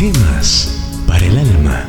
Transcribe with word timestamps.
Paz 0.00 1.02
para 1.08 1.26
el 1.26 1.36
alma. 1.36 1.84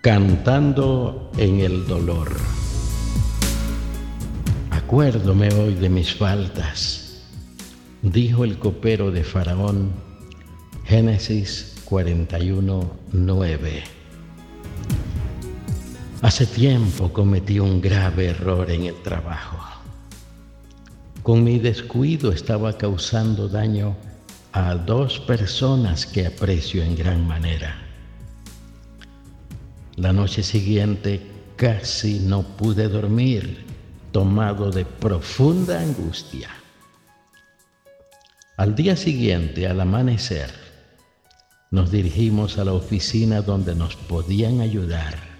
Cantando 0.00 1.30
en 1.36 1.60
el 1.60 1.86
dolor. 1.86 2.34
Acuérdome 4.70 5.52
hoy 5.52 5.74
de 5.74 5.90
mis 5.90 6.14
faltas, 6.14 7.22
dijo 8.00 8.44
el 8.44 8.58
copero 8.58 9.10
de 9.10 9.24
Faraón, 9.24 9.92
Génesis 10.86 11.82
41, 11.84 12.90
9. 13.12 14.05
Hace 16.22 16.46
tiempo 16.46 17.12
cometí 17.12 17.58
un 17.58 17.80
grave 17.80 18.28
error 18.28 18.70
en 18.70 18.84
el 18.84 19.02
trabajo. 19.02 19.58
Con 21.22 21.44
mi 21.44 21.58
descuido 21.58 22.32
estaba 22.32 22.78
causando 22.78 23.48
daño 23.48 23.94
a 24.52 24.74
dos 24.76 25.20
personas 25.20 26.06
que 26.06 26.26
aprecio 26.26 26.82
en 26.82 26.96
gran 26.96 27.26
manera. 27.26 27.76
La 29.96 30.14
noche 30.14 30.42
siguiente 30.42 31.20
casi 31.56 32.18
no 32.20 32.42
pude 32.42 32.88
dormir, 32.88 33.66
tomado 34.10 34.70
de 34.70 34.86
profunda 34.86 35.80
angustia. 35.80 36.48
Al 38.56 38.74
día 38.74 38.96
siguiente, 38.96 39.66
al 39.66 39.82
amanecer, 39.82 40.50
nos 41.70 41.90
dirigimos 41.90 42.56
a 42.56 42.64
la 42.64 42.72
oficina 42.72 43.42
donde 43.42 43.74
nos 43.74 43.96
podían 43.96 44.62
ayudar. 44.62 45.35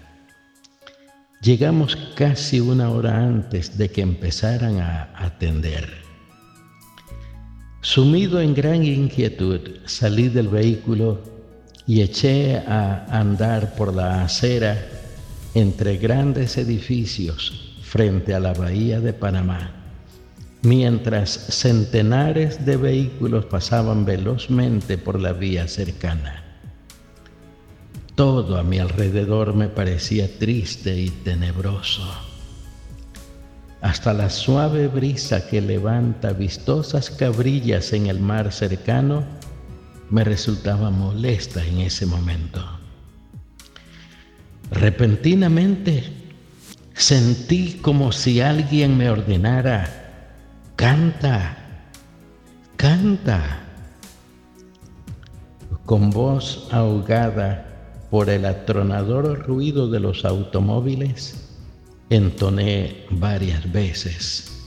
Llegamos 1.41 1.95
casi 2.15 2.59
una 2.59 2.89
hora 2.89 3.19
antes 3.19 3.77
de 3.77 3.89
que 3.89 4.01
empezaran 4.01 4.79
a 4.79 5.13
atender. 5.15 5.87
Sumido 7.81 8.41
en 8.41 8.55
gran 8.55 8.83
inquietud, 8.83 9.61
salí 9.85 10.29
del 10.29 10.47
vehículo 10.47 11.21
y 11.85 12.01
eché 12.01 12.57
a 12.57 13.05
andar 13.11 13.75
por 13.75 13.93
la 13.93 14.23
acera 14.23 14.83
entre 15.53 15.97
grandes 15.97 16.57
edificios 16.57 17.77
frente 17.83 18.33
a 18.33 18.39
la 18.39 18.53
bahía 18.53 18.99
de 18.99 19.13
Panamá, 19.13 19.71
mientras 20.63 21.29
centenares 21.29 22.65
de 22.65 22.77
vehículos 22.77 23.45
pasaban 23.45 24.05
velozmente 24.05 24.97
por 24.97 25.19
la 25.21 25.33
vía 25.33 25.67
cercana. 25.67 26.46
Todo 28.17 28.57
a 28.57 28.63
mi 28.63 28.79
alrededor 28.79 29.53
me 29.53 29.67
parecía 29.67 30.39
triste 30.39 30.99
y 30.99 31.11
tenebroso. 31.11 32.01
Hasta 33.79 34.11
la 34.11 34.31
suave 34.31 34.87
brisa 34.87 35.47
que 35.47 35.61
levanta 35.61 36.33
vistosas 36.33 37.11
cabrillas 37.11 37.93
en 37.93 38.07
el 38.07 38.19
mar 38.19 38.51
cercano 38.51 39.23
me 40.09 40.23
resultaba 40.23 40.89
molesta 40.89 41.63
en 41.63 41.81
ese 41.81 42.07
momento. 42.07 42.65
Repentinamente 44.71 46.11
sentí 46.95 47.73
como 47.83 48.11
si 48.11 48.41
alguien 48.41 48.97
me 48.97 49.11
ordenara, 49.11 50.71
canta, 50.75 51.55
canta. 52.77 53.59
Con 55.85 56.09
voz 56.09 56.67
ahogada 56.71 57.66
por 58.09 58.29
el 58.29 58.45
atronador 58.45 59.45
ruido 59.45 59.89
de 59.89 59.99
los 59.99 60.23
automóviles, 60.23 61.35
entoné 62.09 63.05
varias 63.09 63.69
veces. 63.71 64.65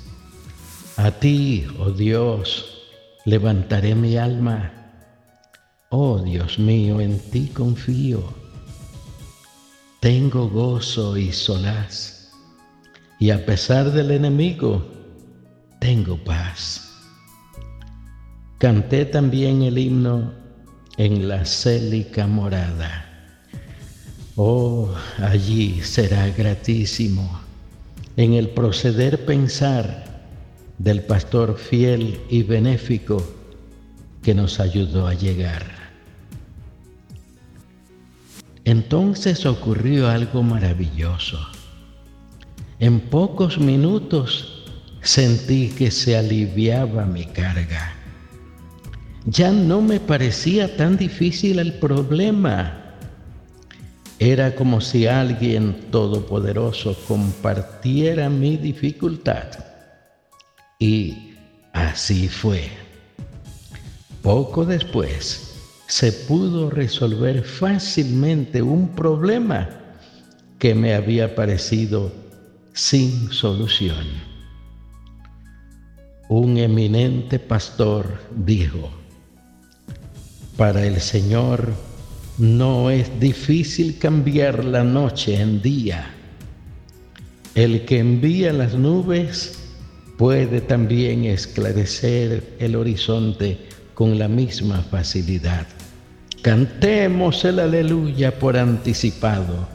A 0.96 1.10
ti, 1.10 1.66
oh 1.78 1.90
Dios, 1.90 2.82
levantaré 3.24 3.94
mi 3.94 4.16
alma. 4.16 4.72
Oh 5.88 6.18
Dios 6.18 6.58
mío, 6.58 7.00
en 7.00 7.18
ti 7.30 7.48
confío. 7.48 8.22
Tengo 10.00 10.48
gozo 10.48 11.16
y 11.16 11.32
solaz, 11.32 12.30
y 13.18 13.30
a 13.30 13.44
pesar 13.44 13.90
del 13.92 14.10
enemigo, 14.10 14.86
tengo 15.78 16.16
paz. 16.24 16.86
Canté 18.58 19.06
también 19.06 19.62
el 19.62 19.78
himno 19.78 20.32
en 20.98 21.28
la 21.28 21.46
célica 21.46 22.26
morada 22.26 23.09
Oh, 24.42 24.88
allí 25.18 25.82
será 25.82 26.30
gratísimo 26.30 27.42
en 28.16 28.32
el 28.32 28.48
proceder 28.48 29.26
pensar 29.26 30.22
del 30.78 31.02
pastor 31.02 31.58
fiel 31.58 32.18
y 32.30 32.42
benéfico 32.42 33.22
que 34.22 34.34
nos 34.34 34.58
ayudó 34.58 35.06
a 35.06 35.12
llegar. 35.12 35.66
Entonces 38.64 39.44
ocurrió 39.44 40.08
algo 40.08 40.42
maravilloso. 40.42 41.38
En 42.78 42.98
pocos 42.98 43.58
minutos 43.58 44.64
sentí 45.02 45.68
que 45.68 45.90
se 45.90 46.16
aliviaba 46.16 47.04
mi 47.04 47.26
carga. 47.26 47.92
Ya 49.26 49.52
no 49.52 49.82
me 49.82 50.00
parecía 50.00 50.78
tan 50.78 50.96
difícil 50.96 51.58
el 51.58 51.74
problema 51.74 52.79
era 54.20 54.54
como 54.54 54.82
si 54.82 55.06
alguien 55.06 55.72
todopoderoso 55.90 56.94
compartiera 57.08 58.28
mi 58.28 58.58
dificultad. 58.58 59.46
Y 60.78 61.36
así 61.72 62.28
fue. 62.28 62.68
Poco 64.20 64.66
después 64.66 65.54
se 65.86 66.12
pudo 66.12 66.68
resolver 66.68 67.42
fácilmente 67.42 68.60
un 68.60 68.90
problema 68.94 69.70
que 70.58 70.74
me 70.74 70.94
había 70.94 71.34
parecido 71.34 72.12
sin 72.74 73.32
solución. 73.32 74.06
Un 76.28 76.58
eminente 76.58 77.38
pastor 77.38 78.20
dijo, 78.36 78.90
para 80.58 80.84
el 80.84 81.00
Señor 81.00 81.72
no 82.40 82.88
es 82.88 83.20
difícil 83.20 83.98
cambiar 83.98 84.64
la 84.64 84.82
noche 84.82 85.38
en 85.38 85.60
día. 85.60 86.10
El 87.54 87.84
que 87.84 87.98
envía 87.98 88.52
las 88.54 88.74
nubes 88.74 89.58
puede 90.16 90.62
también 90.62 91.26
esclarecer 91.26 92.56
el 92.58 92.76
horizonte 92.76 93.58
con 93.92 94.18
la 94.18 94.26
misma 94.26 94.80
facilidad. 94.80 95.66
Cantemos 96.40 97.44
el 97.44 97.58
aleluya 97.58 98.38
por 98.38 98.56
anticipado. 98.56 99.68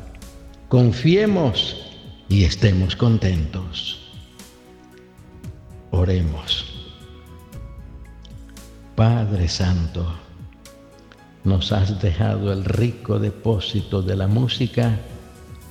Confiemos 0.67 1.85
y 2.29 2.45
estemos 2.45 2.95
contentos. 2.95 4.11
Oremos. 5.91 6.65
Padre 8.95 9.47
Santo, 9.47 10.11
nos 11.45 11.72
has 11.72 12.01
dejado 12.01 12.51
el 12.51 12.66
rico 12.66 13.19
depósito 13.19 14.01
de 14.01 14.16
la 14.16 14.28
música 14.28 15.00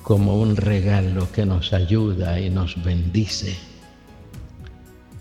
como 0.03 0.41
un 0.41 0.57
regalo 0.57 1.31
que 1.33 1.45
nos 1.45 1.73
ayuda 1.73 2.39
y 2.39 2.49
nos 2.49 2.83
bendice. 2.83 3.57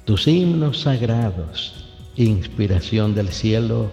Tus 0.05 0.27
himnos 0.27 0.81
sagrados, 0.81 1.85
inspiración 2.15 3.15
del 3.15 3.29
cielo, 3.29 3.91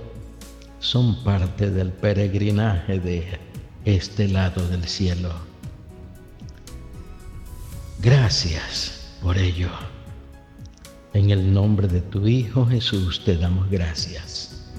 son 0.81 1.23
parte 1.23 1.71
del 1.71 1.93
peregrinaje 1.93 2.99
de 2.99 3.39
este 3.85 4.29
lado 4.29 4.67
del 4.69 4.85
cielo. 4.85 5.31
Gracias 8.01 9.15
por 9.23 9.39
ello. 9.39 9.69
En 11.13 11.31
el 11.31 11.53
nombre 11.53 11.89
de 11.89 12.01
tu 12.01 12.27
Hijo 12.27 12.67
Jesús 12.67 13.23
te 13.25 13.37
damos 13.37 13.71
gracias. 13.71 14.71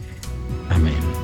Amén. 0.69 1.20